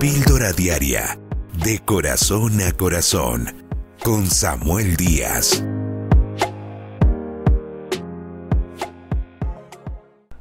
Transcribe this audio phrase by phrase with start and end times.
[0.00, 1.20] Píldora Diaria,
[1.62, 3.48] de corazón a corazón,
[4.02, 5.62] con Samuel Díaz.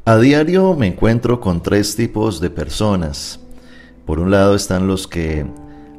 [0.05, 3.41] A diario me encuentro con tres tipos de personas.
[4.05, 5.45] Por un lado están los que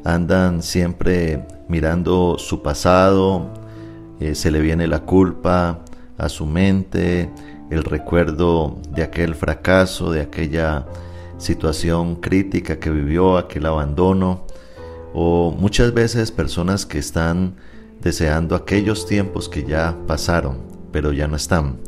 [0.07, 3.53] andan siempre mirando su pasado,
[4.21, 5.85] eh, se le viene la culpa
[6.17, 7.29] a su mente,
[7.71, 10.87] el recuerdo de aquel fracaso, de aquella
[11.41, 14.47] situación crítica que vivió, aquel abandono,
[15.13, 17.57] o muchas veces personas que están
[18.01, 20.59] deseando aquellos tiempos que ya pasaron,
[20.93, 21.79] pero ya no están.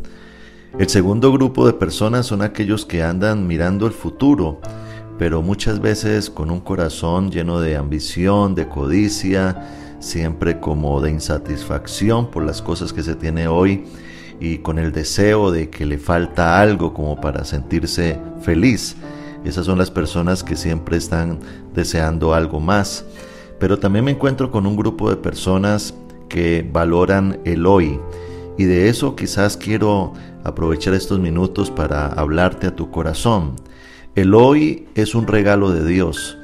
[0.78, 4.60] El segundo grupo de personas son aquellos que andan mirando el futuro,
[5.18, 9.68] pero muchas veces con un corazón lleno de ambición, de codicia,
[10.00, 13.84] siempre como de insatisfacción por las cosas que se tiene hoy
[14.40, 18.96] y con el deseo de que le falta algo como para sentirse feliz.
[19.44, 21.38] Esas son las personas que siempre están
[21.74, 23.04] deseando algo más.
[23.58, 25.94] Pero también me encuentro con un grupo de personas
[26.28, 28.00] que valoran el hoy.
[28.58, 30.12] Y de eso quizás quiero
[30.44, 33.56] aprovechar estos minutos para hablarte a tu corazón.
[34.14, 36.36] El hoy es un regalo de Dios.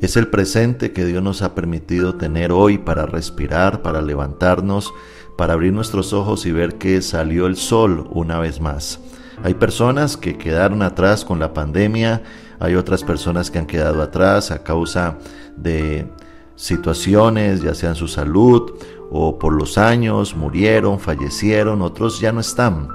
[0.00, 4.92] Es el presente que Dios nos ha permitido tener hoy para respirar, para levantarnos,
[5.38, 9.00] para abrir nuestros ojos y ver que salió el sol una vez más.
[9.42, 12.22] Hay personas que quedaron atrás con la pandemia,
[12.58, 15.18] hay otras personas que han quedado atrás a causa
[15.56, 16.10] de
[16.54, 18.72] situaciones, ya sea en su salud
[19.10, 22.88] o por los años, murieron, fallecieron, otros ya no están,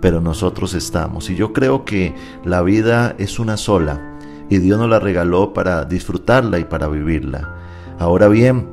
[0.00, 1.30] pero nosotros estamos.
[1.30, 5.84] Y yo creo que la vida es una sola y Dios nos la regaló para
[5.84, 7.56] disfrutarla y para vivirla.
[7.98, 8.68] Ahora bien,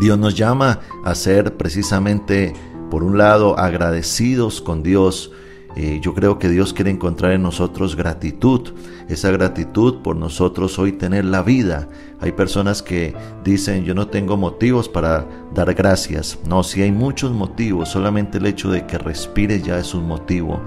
[0.00, 2.54] Dios nos llama a ser precisamente,
[2.90, 5.30] por un lado, agradecidos con Dios.
[5.74, 8.72] Eh, yo creo que Dios quiere encontrar en nosotros gratitud,
[9.08, 11.88] esa gratitud por nosotros hoy tener la vida.
[12.20, 16.38] Hay personas que dicen, yo no tengo motivos para dar gracias.
[16.46, 20.60] No, si hay muchos motivos, solamente el hecho de que respire ya es un motivo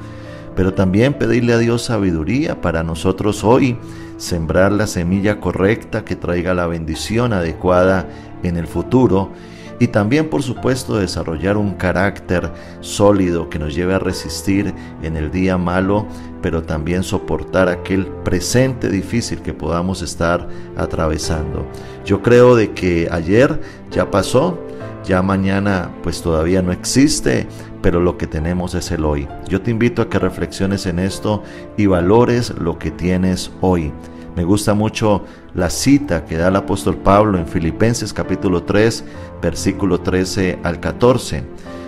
[0.56, 3.78] pero también pedirle a Dios sabiduría para nosotros hoy
[4.18, 8.08] sembrar la semilla correcta que traiga la bendición adecuada
[8.44, 9.32] en el futuro
[9.80, 15.32] y también por supuesto desarrollar un carácter sólido que nos lleve a resistir en el
[15.32, 16.06] día malo,
[16.42, 20.48] pero también soportar aquel presente difícil que podamos estar
[20.78, 21.66] atravesando.
[22.06, 23.60] Yo creo de que ayer
[23.92, 24.58] ya pasó,
[25.04, 27.48] ya mañana pues todavía no existe,
[27.82, 29.28] pero lo que tenemos es el hoy.
[29.48, 31.44] Yo te invito a que reflexiones en esto
[31.78, 33.92] y valores lo que tienes hoy.
[34.36, 35.24] Me gusta mucho
[35.54, 39.06] la cita que da el apóstol Pablo en Filipenses capítulo 3,
[39.42, 41.44] versículo 13 al 14.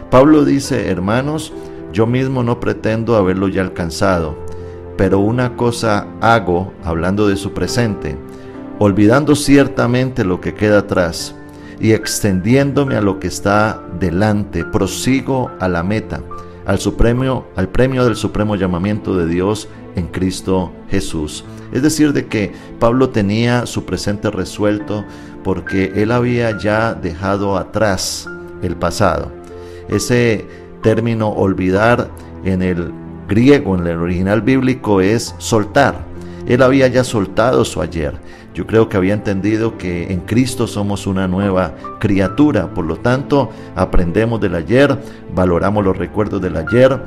[0.09, 1.52] Pablo dice, hermanos,
[1.91, 4.38] yo mismo no pretendo haberlo ya alcanzado,
[4.96, 8.18] pero una cosa hago, hablando de su presente,
[8.79, 11.35] olvidando ciertamente lo que queda atrás
[11.81, 16.22] y extendiéndome a lo que está delante, prosigo a la meta,
[16.66, 21.44] al supremo, al premio del supremo llamamiento de Dios en Cristo Jesús.
[21.74, 25.03] Es decir, de que Pablo tenía su presente resuelto
[25.44, 28.30] porque él había ya dejado atrás
[28.62, 29.31] el pasado.
[29.90, 30.46] Ese
[30.81, 32.09] término olvidar
[32.46, 32.91] en el
[33.28, 36.06] griego, en el original bíblico, es soltar.
[36.47, 38.14] Él había ya soltado su ayer.
[38.53, 42.74] Yo creo que había entendido que en Cristo somos una nueva criatura.
[42.74, 44.97] Por lo tanto, aprendemos del ayer,
[45.35, 47.00] valoramos los recuerdos del ayer,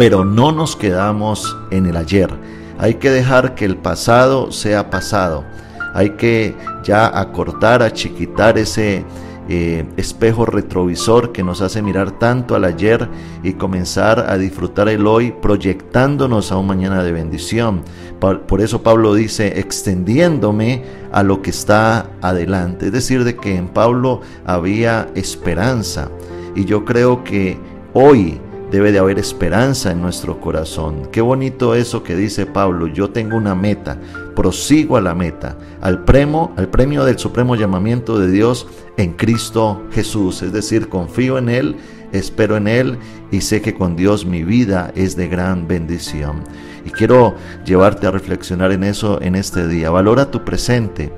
[0.00, 2.30] pero no nos quedamos en el ayer.
[2.78, 5.44] Hay que dejar que el pasado sea pasado.
[5.92, 9.04] Hay que ya acortar, achiquitar ese
[9.50, 13.10] eh, espejo retrovisor que nos hace mirar tanto al ayer
[13.42, 17.82] y comenzar a disfrutar el hoy proyectándonos a un mañana de bendición.
[18.20, 20.82] Por eso Pablo dice, extendiéndome
[21.12, 22.86] a lo que está adelante.
[22.86, 26.10] Es decir, de que en Pablo había esperanza.
[26.56, 27.58] Y yo creo que
[27.92, 31.08] hoy debe de haber esperanza en nuestro corazón.
[31.10, 33.98] Qué bonito eso que dice Pablo, yo tengo una meta,
[34.36, 39.82] prosigo a la meta, al premio, al premio del supremo llamamiento de Dios en Cristo
[39.90, 41.76] Jesús, es decir, confío en él,
[42.12, 42.98] espero en él
[43.30, 46.44] y sé que con Dios mi vida es de gran bendición.
[46.84, 47.34] Y quiero
[47.64, 49.90] llevarte a reflexionar en eso en este día.
[49.90, 51.12] Valora tu presente,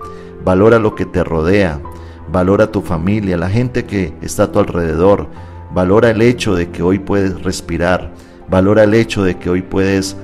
[0.44, 1.81] valora lo que te rodea,
[2.31, 5.28] valora tu familia, la gente que está a tu alrededor
[5.74, 8.12] Valora el hecho de que hoy puedes respirar.
[8.48, 10.16] Valora el hecho de que hoy puedes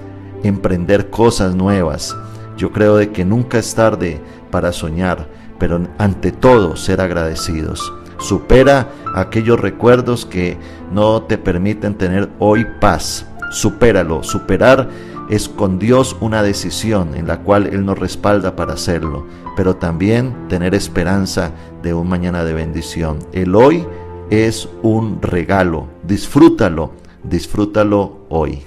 [0.42, 2.14] emprender cosas nuevas.
[2.56, 5.26] Yo creo de que nunca es tarde para soñar,
[5.58, 7.92] pero ante todo ser agradecidos.
[8.18, 10.58] Supera aquellos recuerdos que
[10.92, 13.26] no te permiten tener hoy paz.
[13.50, 14.22] Supéralo.
[14.22, 14.90] Superar
[15.30, 20.48] es con Dios una decisión en la cual Él nos respalda para hacerlo, pero también
[20.48, 21.52] tener esperanza
[21.82, 23.18] de un mañana de bendición.
[23.32, 23.86] El hoy
[24.30, 26.92] es un regalo, disfrútalo,
[27.22, 28.62] disfrútalo hoy.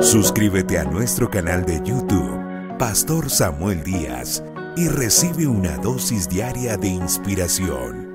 [0.00, 4.42] Suscríbete a nuestro canal de YouTube, Pastor Samuel Díaz,
[4.76, 8.09] y recibe una dosis diaria de inspiración.